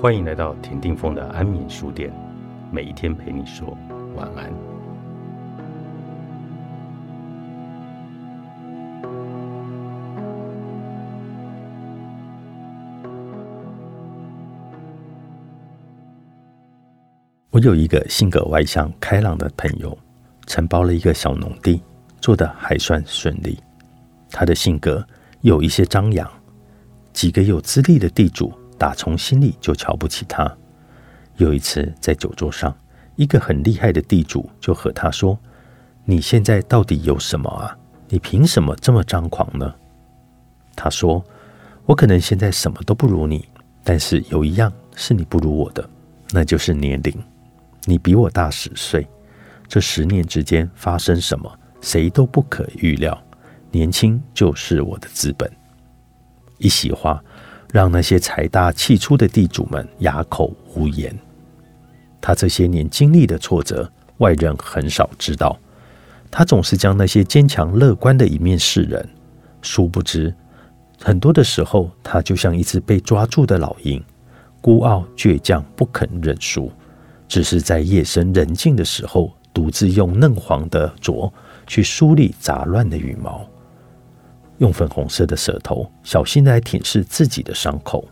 [0.00, 2.10] 欢迎来到田定峰的安眠书店，
[2.72, 3.76] 每一天陪你说
[4.16, 4.50] 晚安。
[17.50, 19.94] 我有一个性格外向、开朗的朋友，
[20.46, 21.82] 承包了一个小农地，
[22.22, 23.58] 做得还算顺利。
[24.30, 25.06] 他的性格
[25.42, 26.26] 有一些张扬，
[27.12, 28.50] 几个有资历的地主。
[28.80, 30.50] 打从心里就瞧不起他。
[31.36, 32.74] 有一次在酒桌上，
[33.14, 35.38] 一个很厉害的地主就和他说
[36.06, 37.76] ：“你现在到底有什么啊？
[38.08, 39.74] 你凭什么这么张狂呢？”
[40.74, 41.22] 他说
[41.84, 43.46] ：“我可能现在什么都不如你，
[43.84, 45.86] 但是有一样是你不如我的，
[46.30, 47.14] 那就是年龄。
[47.84, 49.06] 你比我大十岁，
[49.68, 53.22] 这十年之间发生什么，谁都不可预料。
[53.70, 55.52] 年轻就是我的资本。”
[56.56, 57.22] 一席话。
[57.72, 61.16] 让那些财大气粗的地主们哑口无言。
[62.20, 65.58] 他这些年经历的挫折，外人很少知道。
[66.30, 69.08] 他总是将那些坚强乐观的一面示人，
[69.62, 70.32] 殊不知，
[71.00, 74.00] 很多的时候，他就像一只被抓住的老鹰，
[74.60, 76.70] 孤傲倔强，不肯认输，
[77.26, 81.32] 只是在夜深人静的时候，独自用嫩黄的啄
[81.66, 83.44] 去梳理杂乱的羽毛。
[84.60, 88.06] 用粉红色的舌头小心地来舔舐自己的伤口，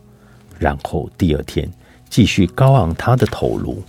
[0.57, 1.69] 然后第二天
[2.09, 3.81] 继续高昂他的头颅。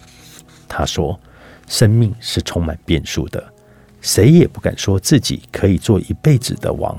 [0.69, 1.19] 他说
[1.67, 3.43] ：“生命是充满变数的，
[4.03, 6.97] 谁也不敢说自己可以做一辈子的王，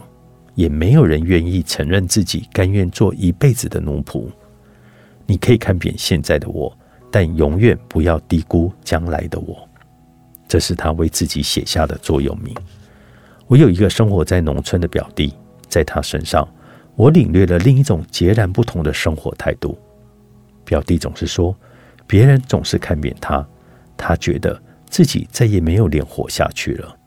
[0.55, 4.25] 也没有人愿意承认自己甘愿做一辈子的奴仆。
[5.27, 6.75] 你可以看扁现在的我，
[7.11, 9.67] 但永远不要低估将来的我。”
[10.49, 12.53] 这是他为自己写下的座右铭。
[13.45, 15.33] 我有一个生活在农村的表弟。
[15.71, 16.45] 在他身上，
[16.95, 19.79] 我领略了另一种截然不同的生活态度。
[20.65, 21.55] 表弟总是说，
[22.05, 23.47] 别人总是看扁他，
[23.95, 26.97] 他觉得自己再也没有脸活下去了。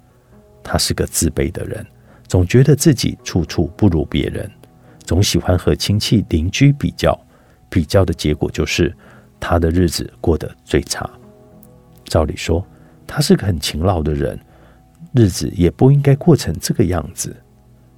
[0.62, 1.86] 他是个自卑的人，
[2.26, 4.50] 总觉得自己处处不如别人，
[5.04, 7.14] 总喜欢和亲戚邻居比较，
[7.68, 8.96] 比较的结果就是
[9.38, 11.08] 他的日子过得最差。
[12.04, 12.66] 照理说，
[13.06, 14.40] 他是个很勤劳的人，
[15.12, 17.36] 日子也不应该过成这个样子。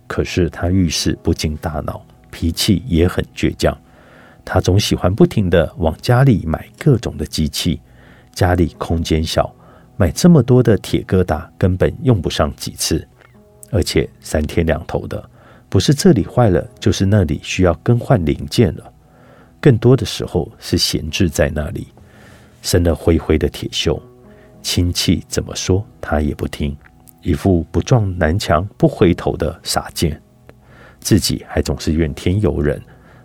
[0.07, 3.77] 可是他遇事不经大脑，脾气也很倔强。
[4.45, 7.81] 他总喜欢不停的往家里买各种的机器，
[8.33, 9.53] 家里空间小，
[9.97, 13.07] 买这么多的铁疙瘩根本用不上几次，
[13.71, 15.29] 而且三天两头的，
[15.69, 18.93] 不是这里坏了，就是那里需要更换零件了。
[19.61, 21.89] 更多的时候是闲置在那里，
[22.63, 24.01] 生了灰灰的铁锈，
[24.63, 26.77] 亲戚怎么说他也不听。
[27.27, 30.17] 一副不撞南墙不回头的傻劲，
[31.01, 32.81] 自己还总是怨天尤人，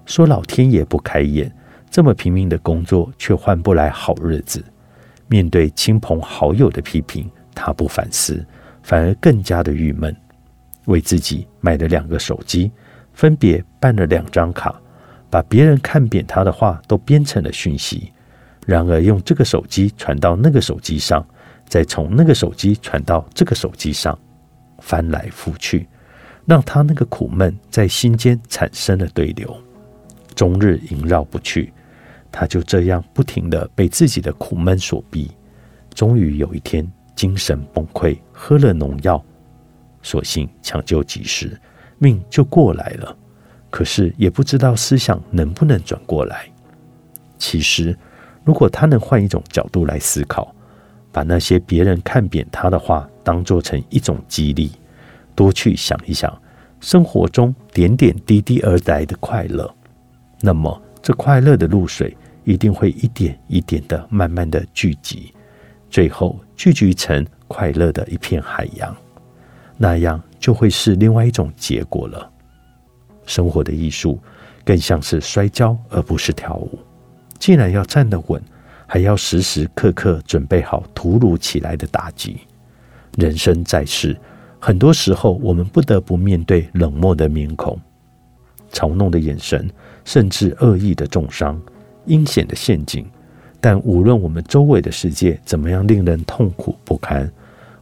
[0.07, 1.55] 说老天爷不开眼，
[1.87, 4.65] 这么拼命的工作却换不来好日子。
[5.27, 8.43] 面对亲朋好友的批评，他不反思，
[8.81, 10.15] 反而更加的郁闷。
[10.85, 12.71] 为自己买了两个手机，
[13.13, 14.81] 分别办了两张卡，
[15.29, 18.11] 把别人看扁他的话都编成了讯息，
[18.65, 21.23] 然而用这个手机传到那个手机上。
[21.71, 24.19] 再从那个手机传到这个手机上，
[24.79, 25.87] 翻来覆去，
[26.45, 29.55] 让他那个苦闷在心间产生了对流，
[30.35, 31.71] 终日萦绕不去。
[32.29, 35.31] 他就这样不停的被自己的苦闷所逼，
[35.93, 39.23] 终于有一天精神崩溃，喝了农药，
[40.01, 41.57] 所幸抢救及时，
[41.99, 43.17] 命就过来了。
[43.69, 46.51] 可是也不知道思想能不能转过来。
[47.37, 47.97] 其实，
[48.43, 50.53] 如果他能换一种角度来思考。
[51.11, 54.71] 把那些别人看扁他的话当做成一种激励，
[55.35, 56.41] 多去想一想
[56.79, 59.69] 生活中点点滴滴而来的快乐，
[60.39, 65.33] 那么这快乐的露水一定会一点一点的慢慢的聚集，
[65.89, 68.95] 最后聚集成快乐的一片海洋，
[69.77, 72.31] 那样就会是另外一种结果了。
[73.25, 74.19] 生活的艺术
[74.63, 76.79] 更像是摔跤，而不是跳舞。
[77.37, 78.41] 既然要站得稳。
[78.93, 82.41] 还要时时刻刻准备好突如其来的打击。
[83.15, 84.17] 人生在世，
[84.59, 87.79] 很多时候我们不得不面对冷漠的面孔、
[88.69, 89.69] 嘲弄的眼神，
[90.03, 91.57] 甚至恶意的重伤、
[92.05, 93.05] 阴险的陷阱。
[93.61, 97.31] 但无论我们周围的世界怎么样令人痛苦不堪，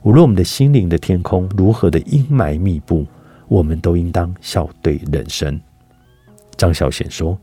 [0.04, 3.04] 无论我们的心灵的天空如何的阴霾密布，
[3.48, 5.60] 我们都应当笑对人生。
[6.56, 7.36] 张小娴说：“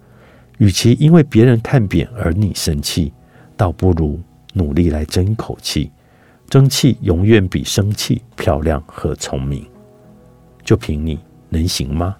[0.59, 3.13] 与其因为别人看扁而你生气。”
[3.57, 4.21] 倒不如
[4.53, 5.91] 努力来争一口气，
[6.49, 9.67] 争气永远比生气漂亮和聪明。
[10.65, 11.19] 就凭你
[11.49, 12.17] 能行吗？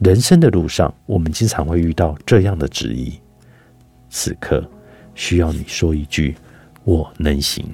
[0.00, 3.18] 人生的路上，我们经常会遇到这样的质疑：
[4.10, 4.64] 此刻
[5.14, 6.36] 需要你说一句
[6.84, 7.64] “我能行”。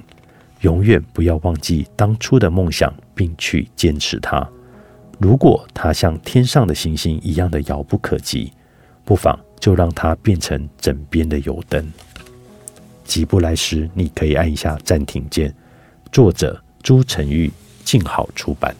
[0.61, 4.49] 永远不要忘记当初的梦想，并去坚持它。
[5.19, 8.51] 如果它像天上的星星一样的遥不可及，
[9.03, 11.85] 不妨就让它变成枕边的油灯。
[13.05, 15.53] 急不来时，你可以按一下暂停键。
[16.11, 17.49] 作者：朱晨玉，
[17.83, 18.75] 静好出版。